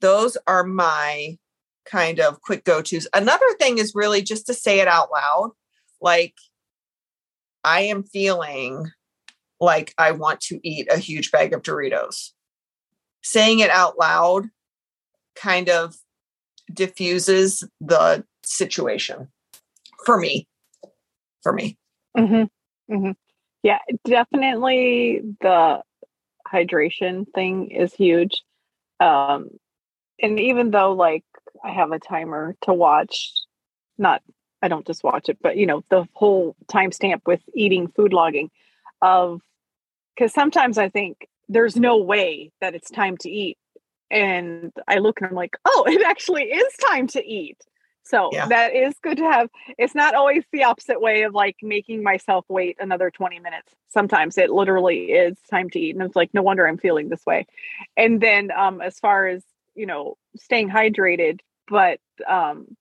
those 0.00 0.36
are 0.46 0.64
my 0.64 1.38
kind 1.84 2.20
of 2.20 2.40
quick 2.42 2.64
go 2.64 2.82
tos. 2.82 3.06
Another 3.14 3.46
thing 3.58 3.78
is 3.78 3.94
really 3.94 4.22
just 4.22 4.46
to 4.46 4.54
say 4.54 4.80
it 4.80 4.88
out 4.88 5.10
loud. 5.10 5.52
Like, 6.00 6.34
I 7.64 7.82
am 7.82 8.02
feeling 8.02 8.90
like 9.60 9.94
I 9.98 10.12
want 10.12 10.40
to 10.42 10.60
eat 10.62 10.88
a 10.92 10.98
huge 10.98 11.30
bag 11.30 11.52
of 11.52 11.62
Doritos. 11.62 12.32
Saying 13.22 13.60
it 13.60 13.70
out 13.70 13.98
loud 13.98 14.50
kind 15.34 15.68
of 15.68 15.96
diffuses 16.72 17.64
the 17.80 18.24
situation 18.44 19.28
for 20.04 20.18
me. 20.18 20.46
For 21.42 21.52
me. 21.52 21.78
hmm 22.16 22.44
hmm 22.88 23.10
Yeah, 23.62 23.78
definitely 24.04 25.22
the 25.40 25.82
hydration 26.52 27.26
thing 27.34 27.70
is 27.70 27.94
huge. 27.94 28.42
Um, 29.00 29.50
and 30.20 30.40
even 30.40 30.70
though 30.70 30.92
like 30.92 31.24
I 31.64 31.70
have 31.70 31.92
a 31.92 31.98
timer 31.98 32.56
to 32.62 32.72
watch, 32.72 33.32
not 33.98 34.22
I 34.62 34.68
don't 34.68 34.86
just 34.86 35.04
watch 35.04 35.28
it, 35.28 35.38
but 35.40 35.56
you 35.56 35.66
know, 35.66 35.84
the 35.90 36.06
whole 36.12 36.56
timestamp 36.68 37.22
with 37.26 37.42
eating 37.54 37.88
food 37.88 38.12
logging 38.12 38.50
of 39.02 39.40
because 40.14 40.32
sometimes 40.32 40.78
I 40.78 40.88
think 40.88 41.28
there's 41.48 41.76
no 41.76 41.98
way 41.98 42.50
that 42.60 42.74
it's 42.74 42.90
time 42.90 43.16
to 43.18 43.30
eat. 43.30 43.58
And 44.10 44.72
I 44.88 44.98
look 44.98 45.20
and 45.20 45.28
I'm 45.28 45.36
like, 45.36 45.56
oh, 45.64 45.84
it 45.86 46.02
actually 46.02 46.44
is 46.44 46.72
time 46.76 47.06
to 47.08 47.24
eat. 47.24 47.58
So 48.06 48.30
yeah. 48.32 48.46
that 48.46 48.74
is 48.74 48.94
good 49.02 49.16
to 49.18 49.24
have. 49.24 49.48
It's 49.78 49.94
not 49.94 50.14
always 50.14 50.44
the 50.52 50.64
opposite 50.64 51.00
way 51.00 51.22
of 51.22 51.34
like 51.34 51.56
making 51.60 52.04
myself 52.04 52.44
wait 52.48 52.76
another 52.78 53.10
20 53.10 53.40
minutes. 53.40 53.74
Sometimes 53.88 54.38
it 54.38 54.50
literally 54.50 55.06
is 55.06 55.36
time 55.50 55.70
to 55.70 55.80
eat. 55.80 55.96
And 55.96 56.04
it's 56.04 56.14
like, 56.14 56.32
no 56.32 56.42
wonder 56.42 56.66
I'm 56.66 56.78
feeling 56.78 57.08
this 57.08 57.26
way. 57.26 57.46
And 57.96 58.20
then 58.20 58.50
um 58.56 58.80
as 58.80 58.98
far 59.00 59.26
as, 59.26 59.42
you 59.74 59.86
know, 59.86 60.16
staying 60.36 60.70
hydrated, 60.70 61.40
but 61.68 61.98
um 62.28 62.76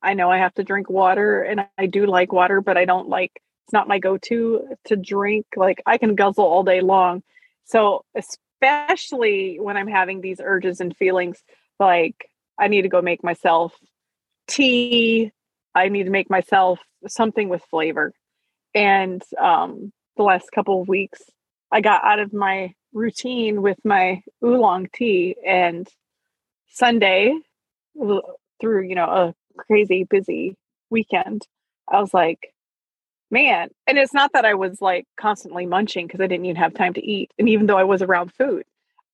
I 0.00 0.14
know 0.14 0.30
I 0.30 0.38
have 0.38 0.54
to 0.54 0.64
drink 0.64 0.88
water 0.88 1.42
and 1.42 1.66
I 1.76 1.86
do 1.86 2.06
like 2.06 2.32
water, 2.32 2.62
but 2.62 2.78
I 2.78 2.86
don't 2.86 3.08
like 3.08 3.42
it's 3.66 3.72
not 3.74 3.88
my 3.88 3.98
go-to 3.98 4.76
to 4.84 4.96
drink. 4.96 5.44
Like 5.56 5.82
I 5.84 5.98
can 5.98 6.14
guzzle 6.14 6.44
all 6.44 6.62
day 6.62 6.80
long. 6.80 7.22
So 7.66 8.06
especially 8.16 9.58
when 9.60 9.76
I'm 9.76 9.88
having 9.88 10.22
these 10.22 10.40
urges 10.42 10.80
and 10.80 10.96
feelings 10.96 11.42
like 11.78 12.30
I 12.58 12.68
need 12.68 12.82
to 12.82 12.88
go 12.88 13.02
make 13.02 13.22
myself 13.22 13.74
tea. 14.48 15.32
I 15.74 15.88
need 15.88 16.04
to 16.04 16.10
make 16.10 16.30
myself 16.30 16.80
something 17.06 17.48
with 17.48 17.62
flavor. 17.70 18.12
And 18.74 19.22
um, 19.40 19.92
the 20.16 20.22
last 20.24 20.50
couple 20.52 20.82
of 20.82 20.88
weeks, 20.88 21.22
I 21.70 21.80
got 21.80 22.04
out 22.04 22.18
of 22.18 22.32
my 22.32 22.74
routine 22.92 23.62
with 23.62 23.78
my 23.84 24.22
oolong 24.44 24.88
tea. 24.92 25.36
And 25.46 25.88
Sunday, 26.68 27.38
through 28.60 28.82
you 28.82 28.94
know 28.94 29.04
a 29.04 29.34
crazy 29.56 30.04
busy 30.04 30.56
weekend, 30.90 31.46
I 31.88 32.00
was 32.00 32.12
like, 32.12 32.52
man. 33.30 33.68
And 33.86 33.98
it's 33.98 34.14
not 34.14 34.32
that 34.32 34.44
I 34.44 34.54
was 34.54 34.80
like 34.80 35.06
constantly 35.16 35.66
munching 35.66 36.06
because 36.06 36.20
I 36.20 36.26
didn't 36.26 36.46
even 36.46 36.56
have 36.56 36.74
time 36.74 36.94
to 36.94 37.04
eat. 37.04 37.30
And 37.38 37.48
even 37.48 37.66
though 37.66 37.78
I 37.78 37.84
was 37.84 38.02
around 38.02 38.32
food, 38.32 38.64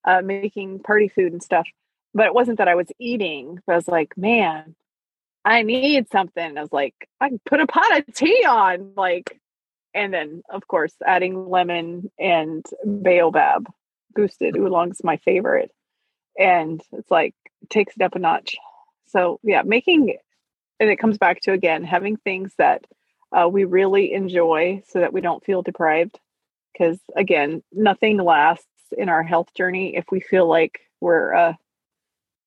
uh, 0.05 0.23
making 0.23 0.81
party 0.81 1.09
food 1.09 1.33
and 1.33 1.43
stuff, 1.43 1.67
but 2.15 2.27
it 2.27 2.35
wasn't 2.35 2.59
that 2.59 2.69
I 2.69 2.75
was 2.75 2.89
eating. 2.99 3.59
I 3.69 3.75
was 3.75 3.89
like, 3.89 4.17
man, 4.17 4.77
I 5.45 5.63
need 5.63 6.11
something. 6.11 6.57
I 6.57 6.61
was 6.61 6.73
like, 6.73 6.95
I 7.21 7.29
can 7.29 7.41
put 7.45 7.61
a 7.61 7.67
pot 7.67 7.99
of 7.99 8.15
tea 8.15 8.45
on, 8.49 8.93
like, 8.97 9.41
and 9.95 10.13
then 10.13 10.43
of 10.51 10.67
course 10.67 10.95
adding 11.07 11.49
lemon 11.49 12.11
and 12.19 12.65
baobab 12.85 13.67
boosted 14.15 14.57
oolong's 14.57 15.05
my 15.05 15.17
favorite, 15.19 15.71
and 16.39 16.81
it's 16.93 17.11
like 17.11 17.35
takes 17.71 17.95
it 17.97 18.03
up 18.03 18.15
a 18.15 18.19
notch. 18.19 18.57
So 19.07 19.39
yeah, 19.43 19.63
making 19.65 20.17
and 20.81 20.91
it 20.91 20.99
comes 20.99 21.19
back 21.19 21.41
to 21.43 21.53
again 21.53 21.85
having 21.85 22.17
things 22.17 22.53
that 22.59 22.85
uh, 23.33 23.49
we 23.49 23.65
really 23.65 24.13
enjoy 24.13 24.83
so 24.89 25.01
that 25.01 25.13
we 25.13 25.21
don't 25.21 25.45
feel 25.45 25.63
deprived. 25.63 26.19
Because 26.73 26.99
again, 27.17 27.63
nothing 27.73 28.17
lasts 28.19 28.67
in 28.97 29.09
our 29.09 29.23
health 29.23 29.55
journey 29.55 29.97
if 29.97 30.05
we 30.11 30.21
feel 30.21 30.49
like 30.49 30.81
we're 31.01 31.35
uh, 31.35 31.53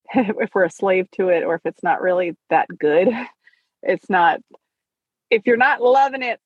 if 0.16 0.50
we're 0.54 0.66
a 0.66 0.70
slave 0.70 1.10
to 1.12 1.30
it 1.30 1.44
or 1.44 1.56
if 1.56 1.66
it's 1.66 1.84
not 1.84 2.02
really 2.02 2.36
that 2.50 2.68
good. 2.78 3.10
It's 3.84 4.10
not 4.10 4.42
if 5.30 5.44
you're 5.46 5.56
not 5.56 5.84
loving 5.84 6.24
it 6.24 6.40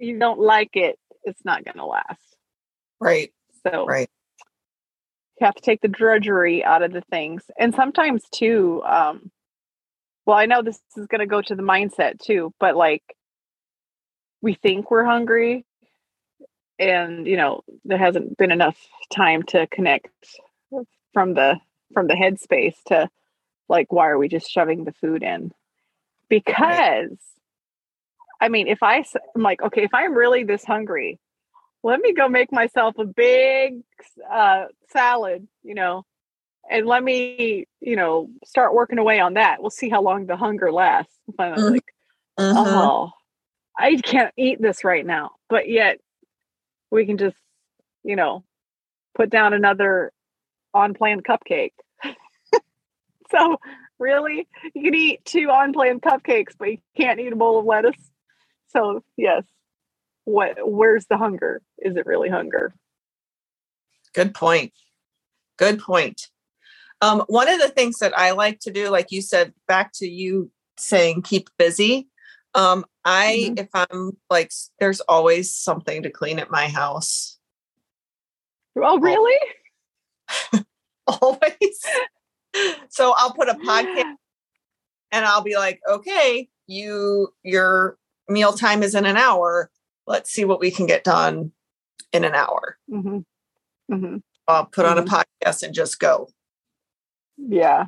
you 0.00 0.18
don't 0.18 0.40
like 0.40 0.70
it 0.74 0.98
it's 1.22 1.44
not 1.44 1.64
going 1.64 1.76
to 1.76 1.86
last. 1.86 2.36
Right. 3.00 3.32
So 3.62 3.86
right. 3.86 4.10
you 5.40 5.44
have 5.46 5.54
to 5.54 5.62
take 5.62 5.80
the 5.80 5.86
drudgery 5.86 6.64
out 6.64 6.82
of 6.82 6.92
the 6.92 7.02
things. 7.02 7.44
And 7.56 7.72
sometimes 7.72 8.24
too 8.30 8.82
um 8.84 9.30
well 10.26 10.36
i 10.36 10.46
know 10.46 10.62
this 10.62 10.80
is 10.96 11.06
going 11.06 11.20
to 11.20 11.26
go 11.26 11.40
to 11.40 11.54
the 11.54 11.62
mindset 11.62 12.18
too 12.18 12.52
but 12.58 12.76
like 12.76 13.02
we 14.40 14.54
think 14.54 14.90
we're 14.90 15.04
hungry 15.04 15.64
and 16.78 17.26
you 17.26 17.36
know 17.36 17.62
there 17.84 17.98
hasn't 17.98 18.36
been 18.36 18.50
enough 18.52 18.78
time 19.12 19.42
to 19.44 19.66
connect 19.68 20.08
from 21.12 21.34
the 21.34 21.58
from 21.92 22.06
the 22.06 22.14
headspace 22.14 22.76
to 22.86 23.08
like 23.68 23.92
why 23.92 24.08
are 24.08 24.18
we 24.18 24.28
just 24.28 24.50
shoving 24.50 24.84
the 24.84 24.92
food 24.92 25.22
in 25.22 25.52
because 26.28 26.58
right. 26.60 27.08
i 28.40 28.48
mean 28.48 28.68
if 28.68 28.82
i 28.82 29.04
i'm 29.34 29.42
like 29.42 29.62
okay 29.62 29.84
if 29.84 29.94
i'm 29.94 30.14
really 30.14 30.44
this 30.44 30.64
hungry 30.64 31.18
let 31.82 32.00
me 32.00 32.12
go 32.12 32.28
make 32.28 32.52
myself 32.52 32.96
a 32.98 33.04
big 33.04 33.82
uh, 34.30 34.66
salad 34.90 35.46
you 35.62 35.74
know 35.74 36.04
and 36.70 36.86
let 36.86 37.02
me 37.02 37.66
you 37.80 37.96
know 37.96 38.28
start 38.44 38.74
working 38.74 38.98
away 38.98 39.20
on 39.20 39.34
that 39.34 39.60
we'll 39.60 39.70
see 39.70 39.88
how 39.88 40.02
long 40.02 40.26
the 40.26 40.36
hunger 40.36 40.72
lasts 40.72 41.14
if 41.28 41.38
i'm 41.38 41.54
mm-hmm. 41.54 41.72
like 41.72 41.94
mm-hmm. 42.38 42.58
oh 42.58 43.10
i 43.78 43.96
can't 43.96 44.32
eat 44.36 44.60
this 44.60 44.84
right 44.84 45.06
now 45.06 45.32
but 45.48 45.68
yet 45.68 45.98
we 46.90 47.06
can 47.06 47.18
just 47.18 47.36
you 48.04 48.16
know 48.16 48.44
put 49.14 49.30
down 49.30 49.52
another 49.52 50.12
on 50.74 50.94
plan 50.94 51.20
cupcake. 51.20 51.72
so 53.30 53.58
really, 53.98 54.48
you 54.74 54.82
can 54.82 54.94
eat 54.94 55.24
two 55.24 55.50
on 55.50 55.72
plan 55.72 56.00
cupcakes, 56.00 56.54
but 56.58 56.70
you 56.70 56.78
can't 56.96 57.20
eat 57.20 57.32
a 57.32 57.36
bowl 57.36 57.58
of 57.58 57.64
lettuce. 57.64 58.10
So 58.68 59.02
yes, 59.16 59.44
what 60.24 60.56
where's 60.64 61.06
the 61.06 61.16
hunger? 61.16 61.62
Is 61.78 61.96
it 61.96 62.06
really 62.06 62.28
hunger? 62.28 62.74
Good 64.14 64.34
point. 64.34 64.72
Good 65.58 65.80
point. 65.80 66.28
Um, 67.00 67.24
one 67.26 67.48
of 67.48 67.60
the 67.60 67.68
things 67.68 67.98
that 67.98 68.16
I 68.16 68.30
like 68.30 68.60
to 68.60 68.70
do, 68.70 68.88
like 68.88 69.10
you 69.10 69.22
said, 69.22 69.52
back 69.66 69.92
to 69.94 70.06
you 70.06 70.50
saying 70.78 71.22
keep 71.22 71.50
busy. 71.58 72.08
Um, 72.54 72.84
I, 73.04 73.46
mm-hmm. 73.46 73.58
if 73.58 73.68
I'm 73.74 74.16
like, 74.30 74.52
there's 74.78 75.00
always 75.00 75.54
something 75.54 76.02
to 76.04 76.10
clean 76.10 76.38
at 76.38 76.50
my 76.50 76.68
house. 76.68 77.38
Oh, 78.76 78.98
really? 78.98 79.38
always. 81.06 81.84
so 82.88 83.14
I'll 83.16 83.32
put 83.32 83.48
a 83.48 83.54
podcast 83.54 84.14
and 85.10 85.24
I'll 85.24 85.42
be 85.42 85.56
like, 85.56 85.80
okay, 85.88 86.48
you 86.66 87.28
your 87.42 87.98
meal 88.28 88.52
time 88.52 88.82
is 88.82 88.94
in 88.94 89.06
an 89.06 89.16
hour. 89.16 89.70
Let's 90.06 90.30
see 90.30 90.44
what 90.44 90.60
we 90.60 90.70
can 90.70 90.86
get 90.86 91.04
done 91.04 91.52
in 92.12 92.24
an 92.24 92.34
hour. 92.34 92.78
Mm-hmm. 92.90 93.18
Mm-hmm. 93.92 94.16
I'll 94.48 94.66
put 94.66 94.84
mm-hmm. 94.84 94.92
on 94.92 94.98
a 94.98 95.02
mm-hmm. 95.02 95.46
podcast 95.46 95.62
and 95.62 95.74
just 95.74 95.98
go. 95.98 96.28
Yeah. 97.36 97.86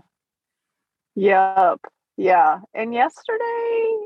Yep. 1.17 1.81
Yeah. 2.17 2.61
And 2.75 2.95
yesterday, 2.95 3.97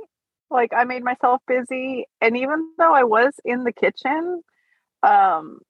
like 0.51 0.73
I 0.75 0.85
made 0.85 1.05
myself 1.05 1.43
busy. 1.47 2.07
And 2.21 2.37
even 2.37 2.73
though 2.79 2.95
I 2.95 3.05
was 3.05 3.33
in 3.45 3.65
the 3.65 3.73
kitchen, 3.73 4.43
um, 5.03 5.61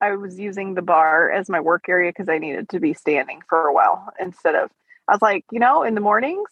I 0.00 0.14
was 0.16 0.38
using 0.38 0.74
the 0.74 0.82
bar 0.82 1.30
as 1.30 1.48
my 1.48 1.60
work 1.60 1.88
area 1.88 2.10
because 2.10 2.28
I 2.28 2.38
needed 2.38 2.68
to 2.70 2.80
be 2.80 2.94
standing 2.94 3.40
for 3.48 3.66
a 3.66 3.72
while 3.72 4.12
instead 4.20 4.54
of 4.54 4.70
I 5.08 5.12
was 5.12 5.22
like, 5.22 5.44
you 5.50 5.60
know, 5.60 5.82
in 5.82 5.94
the 5.94 6.00
mornings 6.00 6.50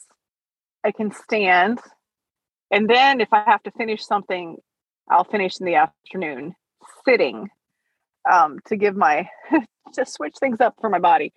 I 0.84 0.92
can 0.92 1.12
stand 1.12 1.80
and 2.70 2.88
then 2.88 3.20
if 3.20 3.32
I 3.32 3.44
have 3.46 3.62
to 3.64 3.70
finish 3.70 4.04
something, 4.04 4.56
I'll 5.08 5.24
finish 5.24 5.60
in 5.60 5.66
the 5.66 5.76
afternoon 5.76 6.54
sitting 7.04 7.48
um, 8.30 8.58
to 8.66 8.76
give 8.76 8.96
my 8.96 9.28
to 9.94 10.04
switch 10.04 10.34
things 10.40 10.60
up 10.60 10.74
for 10.80 10.88
my 10.88 10.98
body. 10.98 11.32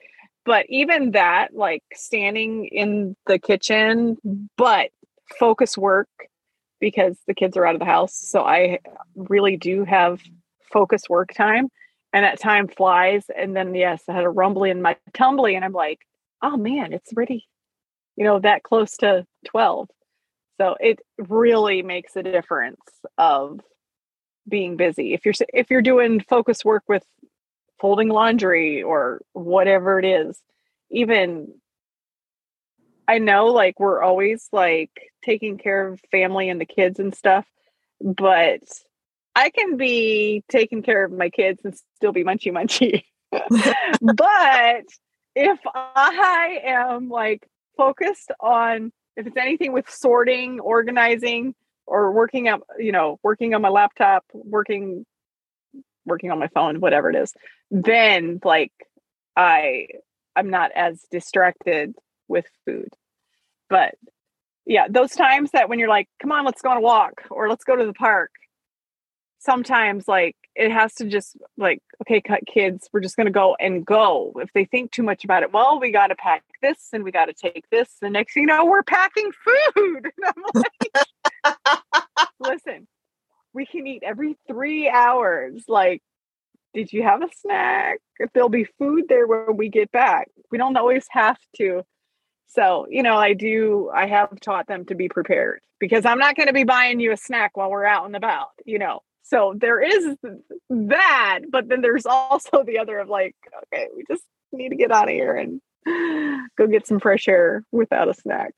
But 0.46 0.66
even 0.70 1.12
that, 1.12 1.54
like 1.54 1.84
standing 1.94 2.66
in 2.66 3.16
the 3.28 3.38
kitchen, 3.38 4.18
but 4.58 4.90
focus 5.38 5.78
work 5.78 6.08
because 6.80 7.18
the 7.28 7.34
kids 7.34 7.58
are 7.58 7.68
out 7.68 7.76
of 7.76 7.80
the 7.80 7.86
house. 7.86 8.16
So 8.16 8.44
I 8.44 8.80
really 9.16 9.58
do 9.58 9.84
have 9.84 10.22
focus 10.72 11.04
work 11.10 11.34
time 11.34 11.70
and 12.14 12.24
that 12.24 12.40
time 12.40 12.68
flies 12.68 13.26
and 13.36 13.56
then 13.56 13.76
yes 13.76 14.04
i 14.10 14.14
had 14.14 14.24
a 14.24 14.30
rumbly 14.30 14.70
in 14.70 14.82
my 14.82 14.96
tumbly 15.14 15.56
and 15.56 15.66
i'm 15.66 15.74
like 15.74 16.00
oh 16.42 16.58
man 16.58 16.94
it's 16.94 17.12
already 17.14 17.48
you 18.16 18.24
know 18.24 18.40
that 18.40 18.64
close 18.64 18.98
to 18.98 19.26
12 19.48 19.90
so 20.60 20.76
it 20.80 21.00
really 21.18 21.84
makes 21.84 22.16
a 22.16 22.24
difference 22.24 22.82
of 23.18 23.60
being 24.50 24.78
busy. 24.78 25.14
If 25.14 25.26
you're 25.26 25.34
if 25.54 25.70
you're 25.70 25.82
doing 25.82 26.20
focus 26.22 26.64
work 26.66 26.84
with 26.88 27.04
folding 27.80 28.10
laundry 28.10 28.82
or 28.82 29.22
whatever 29.34 30.00
it 30.00 30.06
is 30.06 30.42
even 30.90 31.54
i 33.08 33.20
know 33.20 33.48
like 33.48 33.80
we're 33.80 34.02
always 34.02 34.48
like 34.52 34.90
taking 35.24 35.58
care 35.58 35.88
of 35.88 36.00
family 36.12 36.50
and 36.50 36.60
the 36.60 36.66
kids 36.66 37.00
and 37.00 37.14
stuff 37.14 37.46
but 38.02 38.62
I 39.38 39.52
can 39.52 39.78
be 39.78 40.44
taking 40.50 40.82
care 40.82 41.06
of 41.06 41.12
my 41.12 41.30
kids 41.30 41.62
and 41.64 41.78
still 41.96 42.12
be 42.12 42.24
munchy 42.24 42.52
munchy. 42.52 43.04
but 44.02 44.84
if 45.36 45.60
I 45.76 46.60
am 46.66 47.10
like 47.10 47.48
focused 47.78 48.32
on 48.40 48.92
if 49.16 49.28
it's 49.28 49.38
anything 49.38 49.74
with 49.74 49.88
sorting, 49.90 50.60
organizing, 50.60 51.54
or 51.86 52.12
working 52.12 52.48
up, 52.48 52.62
you 52.80 52.92
know, 52.92 53.20
working 53.22 53.54
on 53.54 53.62
my 53.62 53.70
laptop, 53.70 54.26
working 54.34 55.06
working 56.04 56.32
on 56.32 56.40
my 56.40 56.48
phone, 56.48 56.80
whatever 56.80 57.12
it 57.12 57.16
is, 57.16 57.32
then 57.70 58.40
like 58.44 58.74
I 59.36 59.88
I'm 60.36 60.50
not 60.50 60.72
as 60.72 61.06
distracted 61.12 61.94
with 62.28 62.46
food. 62.66 62.90
But 63.70 63.94
yeah, 64.66 64.88
those 64.90 65.12
times 65.12 65.52
that 65.52 65.70
when 65.70 65.78
you're 65.78 65.90
like, 65.90 66.10
come 66.20 66.32
on, 66.32 66.44
let's 66.44 66.64
go 66.64 66.72
on 66.72 66.78
a 66.78 66.82
walk 66.82 67.22
or 67.30 67.50
let's 67.50 67.64
go 67.64 67.76
to 67.76 67.86
the 67.86 67.94
park. 67.94 68.32
Sometimes 69.40 70.08
like 70.08 70.36
it 70.56 70.72
has 70.72 70.94
to 70.96 71.06
just 71.06 71.38
like, 71.58 71.82
okay, 72.02 72.22
cut 72.22 72.42
kids, 72.48 72.90
we're 72.92 73.00
just 73.00 73.18
gonna 73.18 73.32
go 73.32 73.56
and 73.60 73.86
go. 73.86 74.34
If 74.38 74.52
they 74.54 74.66
think 74.66 74.92
too 74.92 75.04
much 75.04 75.24
about 75.24 75.44
it, 75.44 75.54
well, 75.54 75.80
we 75.80 75.92
gotta 75.92 76.16
pack 76.16 76.44
this 76.62 76.90
and 76.94 77.04
we 77.04 77.12
gotta 77.12 77.34
take 77.34 77.66
this. 77.70 77.96
The 78.02 78.10
next 78.10 78.34
thing 78.34 78.44
you 78.44 78.48
know, 78.48 78.66
we're 78.66 78.84
packing 78.84 79.32
food. 79.32 80.12
Like, 80.54 81.54
listen, 82.40 82.88
we 83.54 83.66
can 83.66 83.88
eat 83.88 84.04
every 84.04 84.38
three 84.48 84.90
hours. 84.90 85.64
Like, 85.68 86.02
did 86.74 86.92
you 86.92 87.04
have 87.04 87.22
a 87.22 87.30
snack? 87.42 88.00
If 88.20 88.32
there'll 88.34 88.50
be 88.50 88.68
food 88.78 89.06
there 89.08 89.28
when 89.28 89.56
we 89.56 89.70
get 89.70 89.92
back. 89.92 90.30
We 90.52 90.58
don't 90.58 90.76
always 90.76 91.06
have 91.12 91.38
to 91.58 91.84
so, 92.48 92.88
you 92.90 93.04
know, 93.04 93.18
I 93.18 93.34
do, 93.34 93.92
I 93.94 94.08
have 94.08 94.40
taught 94.40 94.68
them 94.68 94.86
to 94.86 94.96
be 94.96 95.10
prepared 95.10 95.62
because 95.80 96.06
I'm 96.06 96.18
not 96.18 96.36
going 96.36 96.48
to 96.48 96.54
be 96.54 96.64
buying 96.64 97.00
you 97.00 97.12
a 97.12 97.18
snack 97.18 97.58
while 97.58 97.70
we're 97.70 97.86
out 97.86 98.06
and 98.06 98.16
about, 98.16 98.50
you 98.66 98.80
know. 98.80 99.02
So 99.30 99.54
there 99.58 99.82
is 99.82 100.16
that, 100.70 101.40
but 101.52 101.68
then 101.68 101.82
there's 101.82 102.06
also 102.06 102.64
the 102.64 102.80
other 102.80 102.98
of 103.00 103.10
like, 103.10 103.36
okay, 103.64 103.88
we 103.94 104.04
just 104.10 104.24
need 104.54 104.70
to 104.70 104.76
get 104.76 104.92
out 104.92 105.10
of 105.10 105.14
here 105.14 105.36
and 105.36 105.62
go 106.58 106.68
get 106.68 106.88
some 106.88 107.00
fresh 107.00 107.28
air 107.28 107.66
without 107.74 108.08
a 108.08 108.14
snack. 108.14 108.54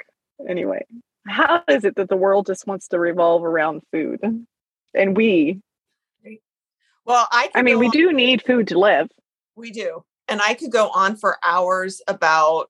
Anyway, 0.47 0.85
how 1.27 1.63
is 1.67 1.85
it 1.85 1.95
that 1.95 2.07
the 2.07 2.15
world 2.15 2.45
just 2.45 2.67
wants 2.67 2.87
to 2.89 2.99
revolve 2.99 3.43
around 3.43 3.81
food? 3.91 4.19
And 4.93 5.17
we, 5.17 5.59
well, 7.03 7.27
I 7.31 7.49
I 7.55 7.63
mean, 7.63 7.79
we 7.79 7.87
on, 7.87 7.91
do 7.91 8.13
need 8.13 8.43
food 8.43 8.67
to 8.67 8.77
live. 8.77 9.09
We 9.55 9.71
do. 9.71 10.03
And 10.27 10.39
I 10.39 10.53
could 10.53 10.71
go 10.71 10.89
on 10.89 11.15
for 11.15 11.37
hours 11.43 12.01
about 12.07 12.69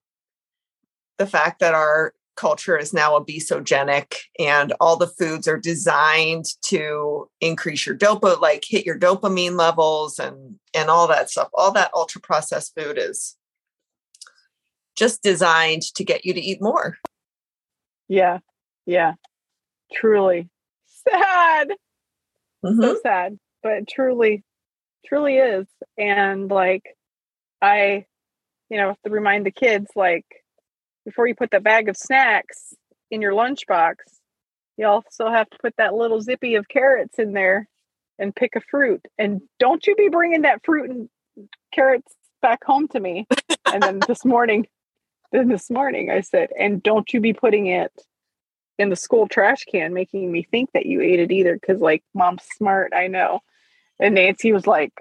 the 1.18 1.28
fact 1.28 1.60
that 1.60 1.74
our 1.74 2.14
culture 2.40 2.78
is 2.78 2.94
now 2.94 3.20
obesogenic 3.20 4.16
and 4.40 4.72
all 4.80 4.96
the 4.96 5.08
foods 5.08 5.46
are 5.46 5.60
designed 5.60 6.46
to 6.62 7.30
increase 7.42 7.86
your 7.86 7.98
dopamine 7.98 8.40
like 8.40 8.64
hit 8.66 8.86
your 8.86 8.98
dopamine 8.98 9.58
levels 9.58 10.20
and 10.20 10.56
and 10.74 10.90
all 10.90 11.08
that 11.08 11.30
stuff. 11.30 11.50
All 11.54 11.72
that 11.74 11.92
ultra 11.94 12.22
processed 12.22 12.74
food 12.80 12.98
is 12.98 13.36
just 14.96 15.22
designed 15.22 15.82
to 15.96 16.04
get 16.06 16.24
you 16.24 16.34
to 16.34 16.40
eat 16.40 16.62
more. 16.62 16.98
Yeah. 18.08 18.40
Yeah. 18.86 19.14
Truly. 19.94 20.50
Sad. 21.10 21.74
Mm-hmm. 22.66 22.82
so 22.82 23.00
sad 23.04 23.40
but 23.64 23.88
truly 23.88 24.44
truly 25.06 25.38
is. 25.38 25.68
And 25.98 26.50
like 26.50 26.84
i 27.62 28.06
you 28.70 28.78
know 28.78 28.88
have 28.90 29.02
to 29.06 29.10
remind 29.10 29.46
the 29.46 29.52
kids 29.52 29.88
like 29.96 30.26
before 31.10 31.28
you 31.28 31.34
put 31.34 31.50
that 31.50 31.64
bag 31.64 31.90
of 31.90 31.98
snacks 31.98 32.76
in 33.10 33.20
your 33.20 33.34
lunchbox, 33.34 33.96
you 34.78 34.86
also 34.86 35.28
have 35.28 35.50
to 35.50 35.58
put 35.60 35.74
that 35.78 35.96
little 35.96 36.22
zippy 36.22 36.54
of 36.54 36.70
carrots 36.70 37.18
in 37.18 37.34
there 37.34 37.68
and 38.20 38.36
pick 38.36 38.56
a 38.56 38.62
fruit. 38.62 39.04
And 39.18 39.42
don't 39.60 39.86
you 39.88 39.96
be 39.96 40.10
bringing 40.10 40.44
that 40.44 40.64
fruit 40.64 40.92
and 40.92 41.10
carrots 41.74 42.14
back 42.44 42.64
home 42.64 42.88
to 42.90 43.00
me. 43.00 43.28
and 43.74 43.82
then 43.82 44.00
this 44.08 44.24
morning, 44.24 44.68
then 45.32 45.48
this 45.48 45.72
morning 45.72 46.12
I 46.12 46.22
said, 46.22 46.50
and 46.58 46.84
don't 46.84 47.12
you 47.12 47.20
be 47.20 47.34
putting 47.34 47.66
it 47.66 47.92
in 48.78 48.90
the 48.90 48.96
school 48.96 49.28
trash 49.28 49.66
can, 49.66 49.92
making 49.94 50.32
me 50.32 50.44
think 50.44 50.70
that 50.74 50.86
you 50.86 51.02
ate 51.02 51.20
it 51.20 51.32
either. 51.32 51.58
Cause 51.66 51.80
like 51.80 52.04
mom's 52.14 52.44
smart, 52.56 52.94
I 52.96 53.08
know. 53.08 53.40
And 54.00 54.14
Nancy 54.14 54.54
was 54.54 54.68
like, 54.68 54.94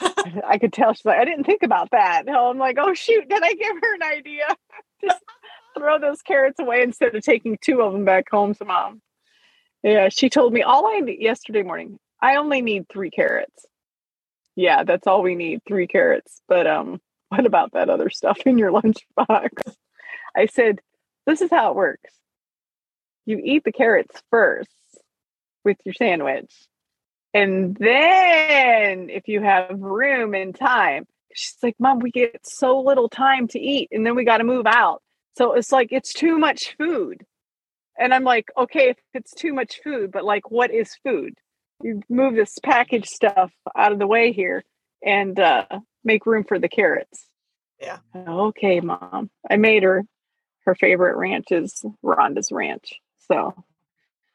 I 0.46 0.58
could 0.58 0.72
tell 0.72 0.92
she's 0.92 1.04
like, 1.04 1.18
I 1.18 1.24
didn't 1.24 1.44
think 1.44 1.62
about 1.62 1.90
that. 1.90 2.28
I'm 2.28 2.58
like, 2.58 2.76
oh 2.78 2.94
shoot, 2.94 3.28
did 3.28 3.42
I 3.42 3.54
give 3.54 3.76
her 3.80 3.94
an 3.94 4.02
idea? 4.02 4.44
Just 5.02 5.22
throw 5.76 5.98
those 5.98 6.22
carrots 6.22 6.58
away 6.58 6.82
instead 6.82 7.14
of 7.14 7.22
taking 7.22 7.58
two 7.60 7.80
of 7.82 7.92
them 7.92 8.04
back 8.04 8.26
home 8.30 8.54
to 8.54 8.64
mom. 8.64 9.00
Yeah, 9.82 10.08
she 10.08 10.28
told 10.30 10.52
me 10.52 10.62
all 10.62 10.86
I 10.86 11.00
need 11.00 11.20
yesterday 11.20 11.62
morning. 11.62 11.98
I 12.20 12.36
only 12.36 12.62
need 12.62 12.88
three 12.88 13.10
carrots. 13.10 13.66
Yeah, 14.56 14.84
that's 14.84 15.06
all 15.06 15.22
we 15.22 15.34
need, 15.34 15.60
three 15.68 15.86
carrots. 15.86 16.40
But 16.48 16.66
um, 16.66 17.00
what 17.28 17.46
about 17.46 17.72
that 17.72 17.90
other 17.90 18.10
stuff 18.10 18.38
in 18.46 18.58
your 18.58 18.72
lunchbox? 18.72 19.74
I 20.36 20.46
said, 20.46 20.80
this 21.26 21.40
is 21.40 21.50
how 21.50 21.70
it 21.70 21.76
works. 21.76 22.12
You 23.26 23.40
eat 23.42 23.64
the 23.64 23.72
carrots 23.72 24.22
first 24.30 24.70
with 25.64 25.76
your 25.84 25.94
sandwich. 25.94 26.52
And 27.36 27.76
then 27.78 29.10
if 29.10 29.28
you 29.28 29.42
have 29.42 29.78
room 29.78 30.34
and 30.34 30.54
time, 30.54 31.06
she's 31.34 31.56
like, 31.62 31.76
Mom, 31.78 31.98
we 31.98 32.10
get 32.10 32.46
so 32.46 32.80
little 32.80 33.10
time 33.10 33.46
to 33.48 33.60
eat 33.60 33.88
and 33.92 34.06
then 34.06 34.14
we 34.14 34.24
got 34.24 34.38
to 34.38 34.44
move 34.44 34.66
out. 34.66 35.02
So 35.36 35.52
it's 35.52 35.70
like, 35.70 35.88
it's 35.90 36.14
too 36.14 36.38
much 36.38 36.74
food. 36.78 37.26
And 37.98 38.14
I'm 38.14 38.24
like, 38.24 38.48
okay, 38.56 38.88
if 38.88 38.96
it's 39.12 39.34
too 39.34 39.52
much 39.52 39.80
food, 39.84 40.12
but 40.12 40.24
like, 40.24 40.50
what 40.50 40.70
is 40.70 40.96
food? 41.04 41.34
You 41.82 42.00
move 42.08 42.36
this 42.36 42.58
package 42.62 43.06
stuff 43.06 43.52
out 43.76 43.92
of 43.92 43.98
the 43.98 44.06
way 44.06 44.32
here 44.32 44.64
and 45.04 45.38
uh, 45.38 45.66
make 46.04 46.24
room 46.24 46.44
for 46.44 46.58
the 46.58 46.70
carrots. 46.70 47.26
Yeah. 47.78 47.98
Okay, 48.16 48.80
mom. 48.80 49.28
I 49.50 49.56
made 49.56 49.82
her 49.82 50.04
her 50.64 50.74
favorite 50.74 51.16
ranch 51.16 51.46
is 51.50 51.84
Rhonda's 52.02 52.50
ranch. 52.50 52.94
So 53.30 53.52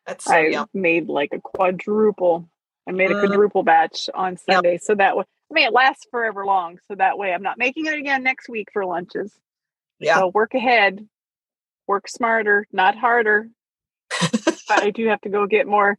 that's 0.05 0.25
so 0.25 0.33
I 0.33 0.47
yum. 0.47 0.67
made 0.73 1.09
like 1.09 1.33
a 1.33 1.41
quadruple. 1.41 2.47
I 2.87 2.91
made 2.91 3.11
a 3.11 3.15
mm. 3.15 3.25
quadruple 3.25 3.63
batch 3.63 4.09
on 4.13 4.37
Sunday. 4.37 4.73
Yep. 4.73 4.81
So 4.81 4.95
that 4.95 5.17
way 5.17 5.23
I 5.51 5.53
mean, 5.53 5.67
it 5.67 5.73
lasts 5.73 6.07
forever 6.09 6.45
long. 6.45 6.79
So 6.87 6.95
that 6.95 7.17
way 7.17 7.33
I'm 7.33 7.43
not 7.43 7.57
making 7.57 7.85
it 7.85 7.95
again 7.95 8.23
next 8.23 8.47
week 8.47 8.69
for 8.71 8.85
lunches. 8.85 9.33
Yeah. 9.99 10.15
So 10.15 10.27
work 10.27 10.53
ahead, 10.53 11.05
work 11.87 12.07
smarter, 12.07 12.65
not 12.71 12.97
harder. 12.97 13.49
but 14.21 14.83
I 14.83 14.91
do 14.91 15.07
have 15.07 15.21
to 15.21 15.29
go 15.29 15.45
get 15.47 15.67
more 15.67 15.97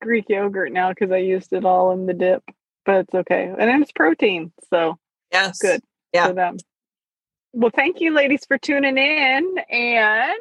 Greek 0.00 0.24
yogurt 0.28 0.72
now 0.72 0.88
because 0.88 1.12
I 1.12 1.18
used 1.18 1.52
it 1.52 1.66
all 1.66 1.92
in 1.92 2.06
the 2.06 2.14
dip. 2.14 2.42
But 2.86 3.00
it's 3.00 3.14
okay. 3.14 3.44
And 3.44 3.60
then 3.60 3.82
it's 3.82 3.92
protein. 3.92 4.52
So 4.70 4.98
yes. 5.30 5.58
good. 5.58 5.82
Yeah. 6.12 6.28
For 6.28 6.32
them. 6.32 6.56
Well, 7.52 7.72
thank 7.74 8.00
you, 8.00 8.12
ladies, 8.12 8.44
for 8.46 8.58
tuning 8.58 8.98
in. 8.98 9.56
And 9.70 10.34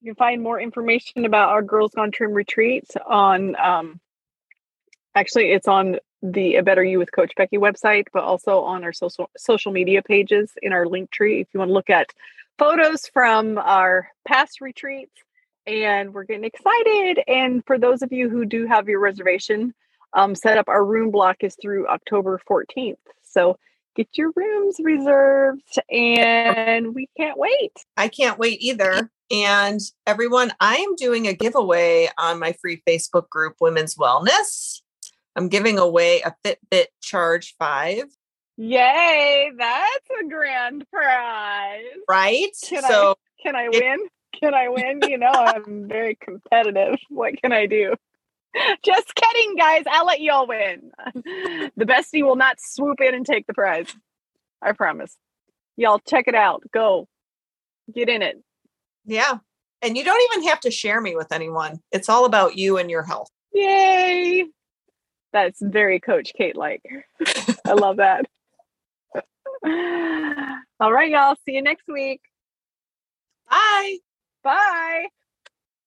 you 0.00 0.12
can 0.12 0.14
find 0.14 0.42
more 0.42 0.60
information 0.60 1.24
about 1.24 1.50
our 1.50 1.62
Girls 1.62 1.92
Gone 1.94 2.10
Trim 2.12 2.32
retreats 2.32 2.92
on 3.06 3.56
um, 3.56 4.00
actually 5.14 5.52
it's 5.52 5.68
on 5.68 5.98
the 6.22 6.56
A 6.56 6.62
Better 6.62 6.82
You 6.82 6.98
with 6.98 7.12
Coach 7.12 7.32
Becky 7.36 7.58
website, 7.58 8.06
but 8.12 8.24
also 8.24 8.60
on 8.60 8.84
our 8.84 8.92
social 8.92 9.30
social 9.36 9.72
media 9.72 10.02
pages 10.02 10.52
in 10.62 10.72
our 10.72 10.86
link 10.86 11.10
tree. 11.10 11.40
If 11.40 11.48
you 11.52 11.58
want 11.58 11.68
to 11.68 11.74
look 11.74 11.90
at 11.90 12.08
photos 12.58 13.06
from 13.06 13.58
our 13.58 14.08
past 14.26 14.60
retreats, 14.60 15.12
and 15.66 16.12
we're 16.12 16.24
getting 16.24 16.44
excited. 16.44 17.22
And 17.26 17.64
for 17.66 17.78
those 17.78 18.02
of 18.02 18.12
you 18.12 18.28
who 18.28 18.44
do 18.44 18.66
have 18.66 18.88
your 18.88 19.00
reservation 19.00 19.74
um, 20.12 20.34
set 20.34 20.58
up, 20.58 20.68
our 20.68 20.84
room 20.84 21.10
block 21.10 21.38
is 21.40 21.56
through 21.60 21.88
October 21.88 22.40
14th. 22.48 22.96
So 23.22 23.58
get 23.96 24.08
your 24.14 24.32
rooms 24.36 24.76
reserved, 24.80 25.78
and 25.90 26.94
we 26.94 27.08
can't 27.16 27.38
wait. 27.38 27.72
I 27.96 28.08
can't 28.08 28.38
wait 28.38 28.60
either. 28.60 29.10
And 29.30 29.80
everyone, 30.06 30.52
I 30.60 30.76
am 30.76 30.96
doing 30.96 31.26
a 31.26 31.32
giveaway 31.32 32.08
on 32.18 32.38
my 32.38 32.52
free 32.60 32.82
Facebook 32.86 33.28
group, 33.30 33.56
Women's 33.60 33.96
Wellness. 33.96 34.82
I'm 35.36 35.48
giving 35.48 35.78
away 35.78 36.22
a 36.22 36.34
Fitbit 36.44 36.86
Charge 37.00 37.54
5. 37.58 38.04
Yay, 38.56 39.50
that's 39.58 40.08
a 40.22 40.28
grand 40.28 40.88
prize. 40.90 41.82
Right? 42.08 42.50
Can 42.62 42.82
so 42.84 43.10
I, 43.10 43.42
can 43.42 43.56
I 43.56 43.68
win? 43.68 43.98
Can 44.40 44.54
I 44.54 44.68
win? 44.68 45.00
You 45.02 45.18
know, 45.18 45.32
I'm 45.32 45.88
very 45.88 46.16
competitive. 46.20 46.98
What 47.08 47.40
can 47.42 47.52
I 47.52 47.66
do? 47.66 47.94
Just 48.84 49.12
kidding, 49.14 49.56
guys. 49.56 49.82
I'll 49.90 50.06
let 50.06 50.20
y'all 50.20 50.46
win. 50.46 50.92
The 51.76 51.84
bestie 51.84 52.22
will 52.22 52.36
not 52.36 52.58
swoop 52.60 53.00
in 53.00 53.14
and 53.14 53.26
take 53.26 53.48
the 53.48 53.54
prize. 53.54 53.92
I 54.62 54.72
promise. 54.72 55.16
Y'all 55.76 55.98
check 55.98 56.28
it 56.28 56.36
out. 56.36 56.62
Go. 56.72 57.08
Get 57.92 58.08
in 58.08 58.22
it. 58.22 58.40
Yeah. 59.04 59.38
And 59.82 59.96
you 59.96 60.04
don't 60.04 60.32
even 60.32 60.48
have 60.48 60.60
to 60.60 60.70
share 60.70 61.00
me 61.00 61.16
with 61.16 61.32
anyone. 61.32 61.80
It's 61.90 62.08
all 62.08 62.24
about 62.24 62.56
you 62.56 62.78
and 62.78 62.88
your 62.88 63.02
health. 63.02 63.28
Yay. 63.52 64.46
That's 65.34 65.60
very 65.60 65.98
Coach 65.98 66.32
Kate 66.38 66.56
like. 66.56 66.80
I 67.66 67.72
love 67.72 67.96
that. 67.96 68.24
All 70.80 70.92
right, 70.92 71.10
y'all. 71.10 71.34
See 71.44 71.54
you 71.54 71.62
next 71.62 71.88
week. 71.88 72.20
Bye. 73.50 73.96
Bye. 74.44 75.06